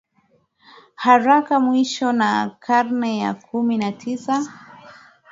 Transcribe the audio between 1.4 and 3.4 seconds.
Mwisho wa karne ya